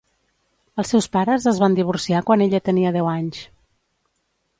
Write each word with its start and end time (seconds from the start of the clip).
Els 0.83 0.93
seus 0.93 1.07
pares 1.15 1.45
es 1.51 1.59
van 1.63 1.77
divorciar 1.79 2.21
quan 2.31 2.45
ella 2.47 2.61
tenia 2.71 2.95
deu 2.97 3.11
anys. 3.13 3.43